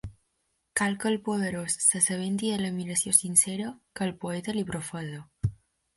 [0.79, 5.21] Cal que el poderós s'assabenti de l'admiració sincera que el poeta li professa.